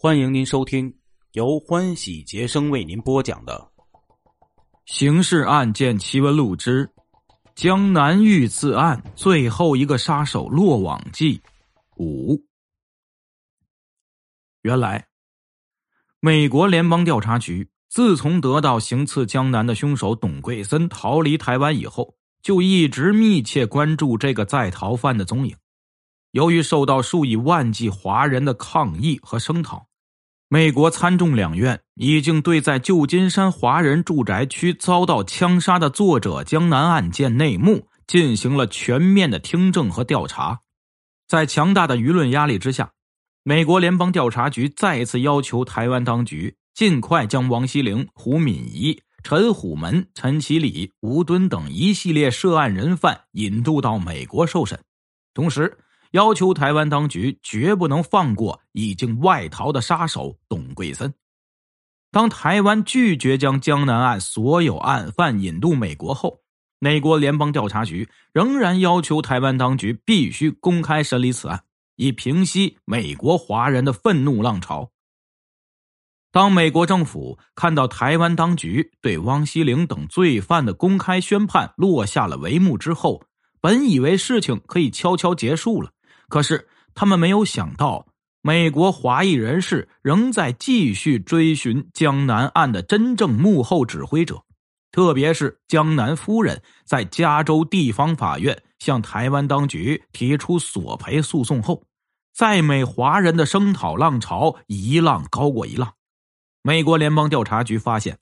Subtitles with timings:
[0.00, 0.94] 欢迎您收听
[1.32, 3.68] 由欢喜杰生为您播讲的
[4.86, 6.88] 《刑事案件奇闻录之
[7.56, 11.42] 江南遇刺案最后一个杀手落网记
[11.96, 12.34] 五》。
[14.62, 15.08] 原来，
[16.20, 25.56] 美国联邦调查局自从得到行刺江南的凶手董桂森逃离台湾以后，就一直密切关注这个在逃犯的踪影。
[26.30, 29.87] 由于受到数以万计华人的抗议和声讨，
[30.50, 40.60] 美国参众两院已经对在旧金山华人住宅区遭到枪杀的作者江南案件内幕进行了全面的听证和调查。
[41.26, 42.92] 在强大的舆论压力之下，
[43.42, 54.80] 美国联邦调查局再次要求台湾当局尽快将王锡龄、胡敏仪、陈虎门、陈其礼、吴敦等一系列涉案人犯引渡到美国受审，
[55.34, 55.76] 同时。
[56.12, 61.12] 要求台湾当局绝不能放过已经外逃的杀手董桂森。
[62.10, 66.40] 当台湾拒绝将江南案所有案犯引渡美国后，
[66.78, 71.64] 美国联邦调查局仍然要求台湾当局必须公开审理此案，
[71.96, 74.90] 以平息美国华人的愤怒浪潮。
[76.30, 83.22] 当美国政府看到台湾当局对汪希玲等罪犯的公开宣判落下了帷幕之后，
[83.60, 85.90] 本以为事情可以悄悄结束了。
[86.28, 88.06] 可是，他们没有想到，
[88.42, 94.44] 美国华裔人士仍在继续追寻江南案的真正幕后指挥者，
[94.92, 101.84] 特别是江南夫人在加州地方法院向台湾当局提出索赔诉讼后，
[102.34, 105.94] 在美华人的声讨浪潮一浪高过一浪。
[106.62, 108.18] 美国联邦调查局发现，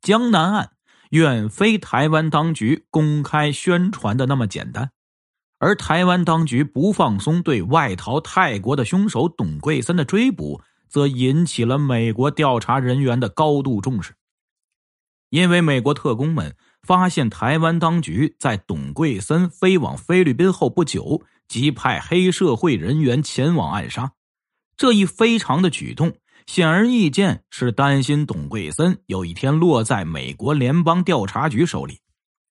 [0.00, 0.72] 江南案
[1.10, 4.92] 远非台湾当局公开宣传的那么简单。
[5.58, 14.14] 而台湾当局不放松对外逃泰国的凶手董桂森的追捕，则引起了美国调查人员的高度重视。
[15.30, 24.12] 因为美国特工们发现台湾当局在董桂森飞往菲律宾后不久，即派黑社会人员前往暗杀。
[24.76, 26.14] 这一非常的举动，
[26.46, 31.98] 显而易见是担心董桂森有一天落在美国联邦调查局手里，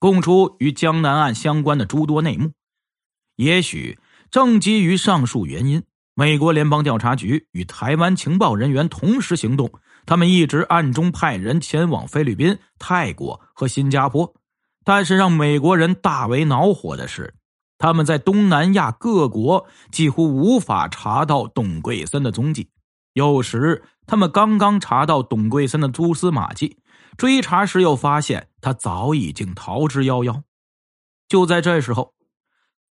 [0.00, 2.50] 供出与江南案相关的诸多内幕。
[3.36, 3.98] 也许
[4.30, 5.82] 正基于上述原因，
[6.14, 9.70] 美国联邦调查局与台湾情报人员同时行动。
[10.06, 14.34] 他们一直暗中派人前往菲律宾、泰国和新加坡。
[14.84, 17.34] 但是让美国人大为恼火的是，
[17.76, 22.70] 他们在东南亚各国几乎无法查到董桂森的踪迹。
[23.12, 26.78] 有时他们刚刚查到董桂森的蛛丝马迹，
[27.18, 30.42] 追查时又发现他早已经逃之夭夭。
[31.28, 32.15] 就在这时候。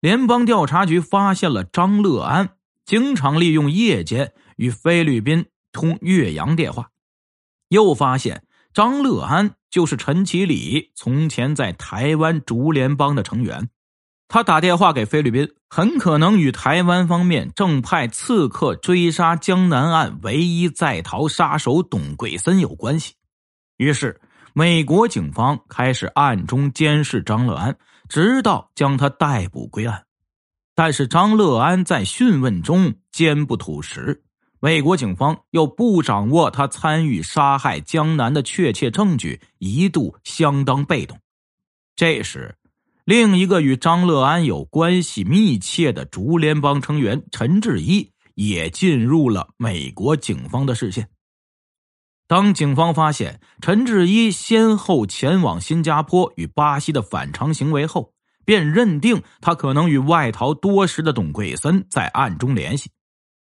[0.04, 6.90] 联邦调查局发现了张乐安经常利用夜间与菲律宾通越洋电话，
[7.70, 8.44] 又发现
[8.74, 13.70] 张乐安就是陈其礼从前在台湾竹联帮的成员。
[14.28, 23.14] 他打电话给菲律宾，很可能与台湾方面正派刺客追杀江南岸唯一在逃杀手董桂森有关系。
[23.78, 24.20] 于是，
[24.52, 27.78] 美国警方开始暗中监视张乐安。
[28.14, 30.06] 直到将他逮捕归案，
[30.76, 34.22] 但是张乐安在讯问中坚不吐实，
[34.60, 41.20] 美国警方又不掌握他参与杀害江南的确切证据，一度相当被动。
[41.96, 42.56] 这时，
[43.04, 51.10] 另一个与张乐安有关系密切的竹联帮成员陈志一也进入了美国警方的视线。
[52.28, 58.14] 当警方发现陈志一先后前往新加坡与巴西的反常行为后，
[58.46, 62.90] 便认定他可能与外逃多时的董桂森在暗中联系。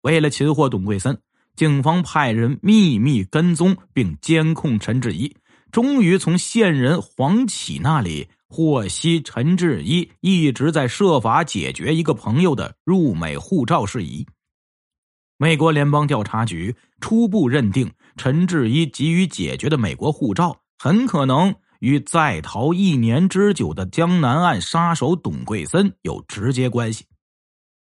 [0.01, 1.17] 为了擒获董桂森，
[1.55, 5.33] 警方派人秘密跟踪并监控陈志一，
[5.71, 14.27] 终于从线人黄启那里获悉陈志一一直在设法解决一个朋友的入美护照事宜。
[15.37, 17.91] 美国联邦调查局初步认定。
[18.15, 27.05] 陈志一急于解决的美国护照，很可能与在逃一年之久的江南岸杀手董桂森有直接关系。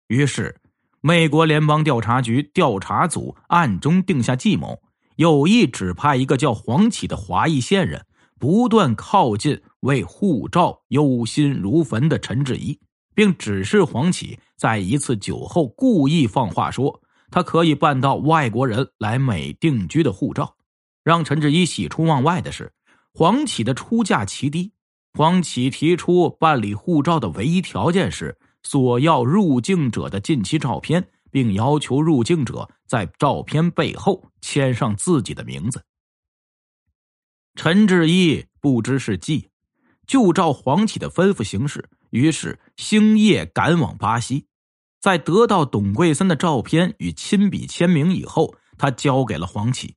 [0.09, 0.57] 于是，
[1.03, 4.81] 美国联邦调查局调查组暗中定下计谋，
[5.17, 8.07] 有意指派一个叫黄启的华裔线人，
[8.39, 12.81] 不断靠近为护照忧心如焚的陈志一，
[13.15, 17.02] 并指示黄启在一次酒后故意放话说。
[17.33, 20.57] 他可以办到外国人来美定居的护照。
[21.03, 22.73] 让陈志一喜出望外的是，
[23.13, 24.71] 黄启的出价奇低。
[25.15, 35.83] 黄启提出办理护照的唯一条件是，索要入境者的近期照片，并要求入境者在照片背后签上自己的名字。
[37.55, 39.51] 陈志一不知是计，
[40.07, 44.47] 就照黄启的吩咐行事，于是星夜赶往巴西。
[45.03, 49.97] 在得到董桂森的照片与亲笔签名以后，他交给了黄启。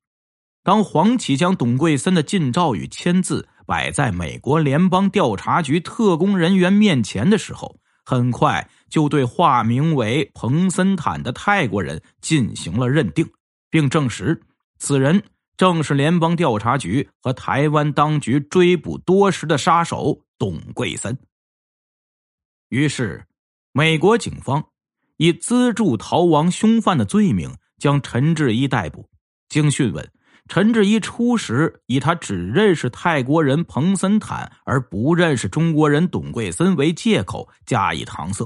[0.63, 13.29] 当黄启将董桂森的近照与签字摆在美国联邦调查局特工人员面前的时候，很快就对化名为彭森坦的泰国人进行了认定，
[13.69, 14.41] 并证实
[14.79, 15.21] 此人
[15.55, 21.15] 正是联邦调查局和台湾当局追捕多时的杀手董桂森。
[22.69, 23.27] 于是，
[23.71, 24.65] 美国警方。
[25.17, 29.09] 以资助逃亡凶犯的罪名将陈志一逮捕。
[29.47, 30.11] 经讯问，
[30.47, 38.45] 陈志一初时以他只认识泰国人彭森坦而不认识中国人董桂森为借口加以搪塞，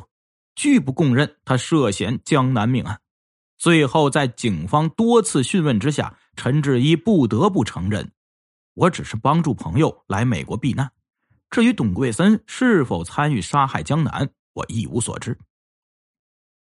[0.55, 2.99] 拒不供认他涉嫌江南命案。
[3.57, 8.09] 最后在警方多次讯问之下，陈志一不得不承认
[8.73, 10.89] ：“我只是帮助朋友来美国避难，
[11.49, 15.37] 至于董桂森是否参与杀害江南，我一无所知。”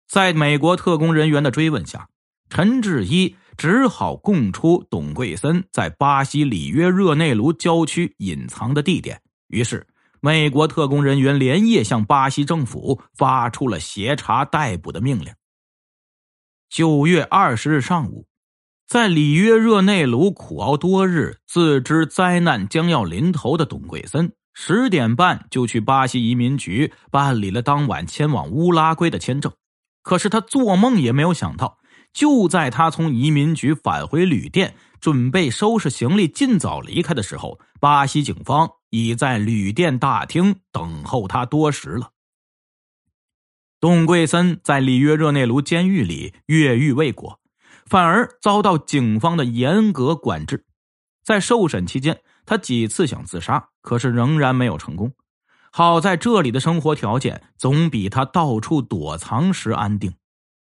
[0.08, 2.08] 在美国特工人员的追问下，
[2.50, 9.22] 陈志一只好供出董桂森在巴西里约热内卢郊区隐藏的地点。
[9.48, 9.88] 于是，
[10.22, 15.34] 美国特工人员连夜向巴西政府发出了协查逮捕的命令。
[16.70, 18.26] 九月二十日上午，
[18.88, 29.52] 在里约热内卢苦熬多日、自知灾难将要临头的董桂森，十点半就去巴西移民局办理了当晚前往乌拉圭的签证。
[30.04, 31.80] 可是他做梦也没有想到，
[32.14, 42.12] 就在他从移民局返回旅店，准备收拾行李尽早离开的时候，巴西警方已在旅店大厅等候他多时了。
[43.80, 47.40] 董桂森在里约热内卢监狱里越狱未果，
[47.86, 50.66] 反而遭到警方的严格管制。
[51.24, 55.14] 在受审期间，他几次想自杀，可是仍然没有成功。
[55.76, 60.14] 好在这里的生活条件总比他到处躲藏时安定。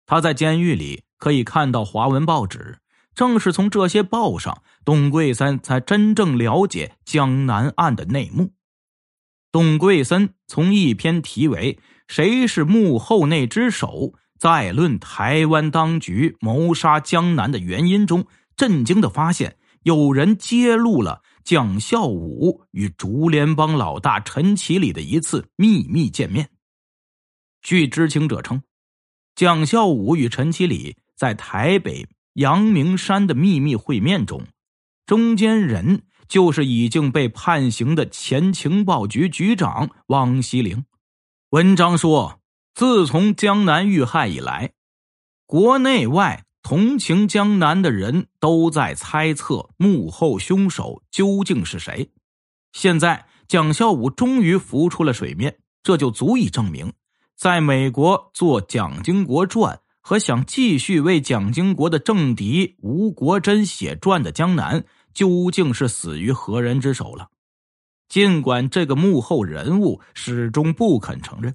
[0.06, 2.78] 他在监狱里可以看到华文报纸，
[3.14, 8.52] 正是从这些报上，董桂森才真正了解江南案的内幕。
[9.52, 11.78] 董桂森从一篇题为
[12.08, 18.24] “谁是幕后那只手，再论台湾当局谋杀江南的原因”中，
[18.56, 21.20] 震惊的发现，有人揭露了。
[21.44, 26.48] 蒋孝武与竹联帮老大陈其礼的一次秘密见面。
[27.60, 28.62] 据知情者称，
[29.34, 34.46] 蒋孝武与陈其礼在台北阳明山的秘密会面中，
[35.04, 40.86] 中间人就是已经被判刑的前情报局局长汪希龄。
[41.50, 42.40] 文章说，
[42.74, 44.72] 自从江南遇害以来，
[45.44, 46.43] 国内外。
[46.64, 52.10] 同情江南的人都在猜测幕后凶手究竟是谁。
[52.72, 56.94] 现在蒋孝武终于浮出了水面，这就足以证明，
[57.36, 67.28] 在美国做蒋经国传和想继续为蒋经国的政敌吴国桢写传的江南，究竟是死于何人之手了。
[68.08, 71.54] 尽管这个幕后人物始终不肯承认。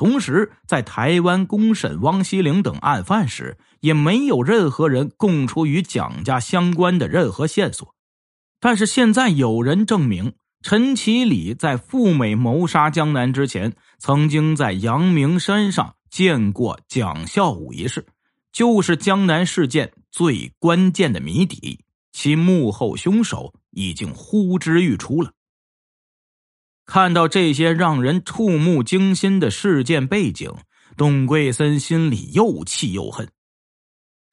[0.00, 7.94] 同时，在台湾公审汪希龄等案犯时，也没有任何人供出与蒋家相关的任何线索。
[8.60, 10.32] 但是现在有人证明，
[10.62, 18.06] 陈其礼在赴美谋杀江南之前，曾经在阳明山上见过蒋孝武一事，
[18.50, 25.32] 就是江南事件最关键的谜底，其幕后凶手已经呼之欲出了。
[26.90, 30.52] 看到这些让人触目惊心的事件背景，
[30.96, 33.28] 董桂森心里又气又恨。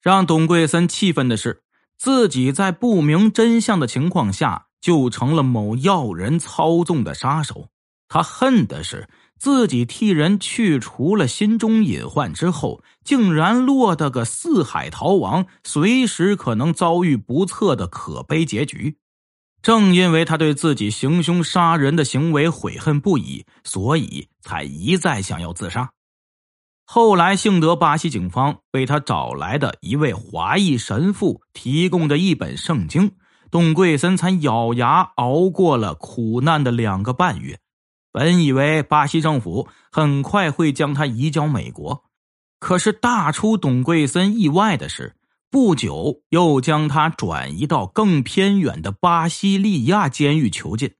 [0.02, 1.62] 让董桂森气愤的是，
[1.96, 7.68] 自己在不明真相的情况下就成了某要人操纵的杀手。
[8.08, 18.96] 他恨的是，自己替人去除了心中隐患之后，竟然落得个四海逃亡，随时可能遭遇不测的可悲结局。
[19.60, 25.90] 正因为他对自己行凶杀人的行为悔恨不已，所以才一再想要自杀。
[26.84, 33.12] 后来幸得巴西警方为他找来的一位华裔神父提供的一本圣经，
[33.50, 37.58] 董桂森才咬牙熬过了苦难的两个半月。
[38.10, 42.04] 本以为巴西政府很快会将他移交美国，
[42.58, 45.17] 可是大出董桂森意外的是。
[45.50, 50.92] 不久，又将他转移到更偏远的巴西利亚监狱囚禁。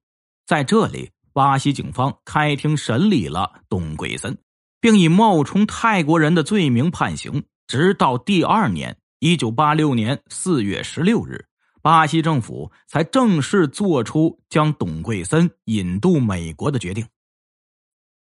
[0.46, 4.38] 在这里，巴西警方开庭审理了董桂森，
[4.80, 7.44] 并以冒充泰国人的罪名判刑。
[7.66, 11.44] 直到第二年，一九八六年四月十六日，
[11.82, 17.06] 巴西政府才正式做出将董桂森引渡美国的决定。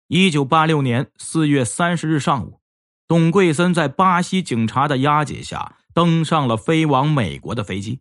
[0.07, 2.61] 一九八六年四月三十日上午，
[3.07, 7.99] 董桂森在巴西警察的押解下登上了飞往美国的飞机，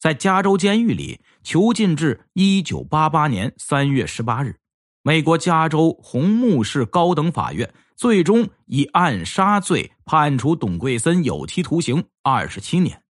[0.00, 4.56] 在加州监狱里囚禁至一九八八年三月十八日。
[5.04, 13.04] 美国加州红木市高等法院最终以暗杀罪判处董桂森有期徒刑二十七年。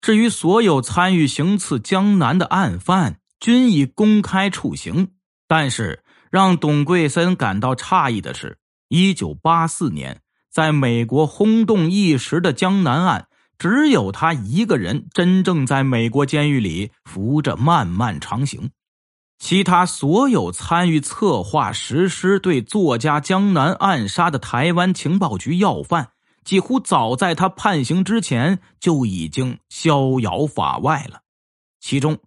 [0.00, 5.10] 至于所有参与行刺江南的案犯，均已公开处刑。
[5.46, 8.56] 但是，让董桂森感到诧异的是，
[8.88, 18.70] 一九八四年在美国轰动一时的江南案，只有他一个人真正在美国监狱里扶着漫漫长行。
[19.38, 26.10] 其他所有参与策划实施对作家江南暗杀的台湾情报局要犯，
[26.44, 31.20] 几乎早在他判刑之前就已经逍遥法外了。
[31.80, 32.18] 其中，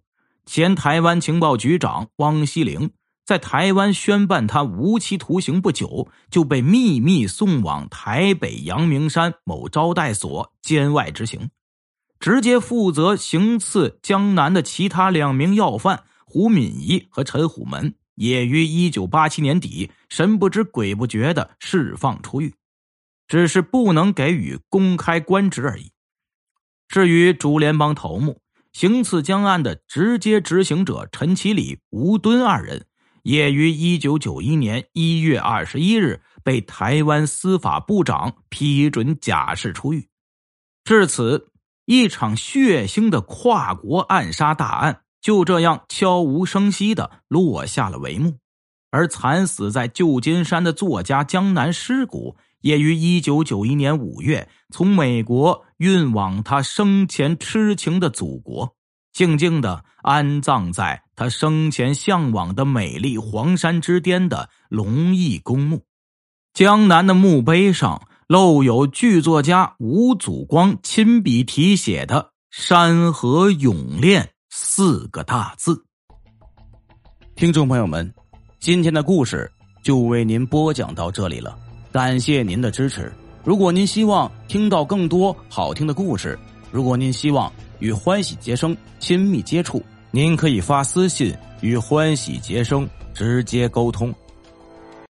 [0.46, 2.90] 前台湾情报局长汪希龄
[3.28, 11.50] 在台湾宣判他无期徒刑不久，就被秘密送往台北阳明山某招待所监外执行。
[12.18, 16.04] 直接负责行刺江南的其他两名要犯。
[16.24, 22.54] 胡敏仪和陈虎门也于一九八七年底神不知鬼不觉的释放出狱，
[23.26, 25.92] 只是不能给予公开官职而已。
[26.88, 28.40] 至于主联邦头目、
[28.72, 32.86] 行刺江案的直接执行者陈其礼、吴敦二人，
[33.28, 40.08] 也于一九九一年一月二十一日被台湾司法部长批准假释出狱。
[40.82, 41.50] 至此，
[41.84, 45.02] 一场血腥的跨国暗杀大案。
[45.20, 48.38] 就这样悄无声息的落下了帷幕，
[48.90, 58.77] 而惨死在旧金山的作家江南尸骨，也于一九九一年五月从美国运往他生前痴情的祖国，
[59.18, 65.82] 静静的安葬在他生前向往的美丽黄山之巅的龙义公墓。
[66.54, 74.30] 江南的墓碑上漏有剧作家吴祖光亲笔题写的“山河永恋”。
[74.50, 75.84] 四个大字。
[77.34, 78.14] 听众朋友们，
[78.60, 79.50] 今天的故事
[79.82, 81.58] 就为您播讲到这里了，
[81.90, 83.12] 感谢您的支持。
[83.42, 86.38] 如果您希望听到更多好听的故事，
[86.70, 94.14] 如果您希望与欢喜杰生亲密接触，您可以发私信与欢喜杰生直接沟通。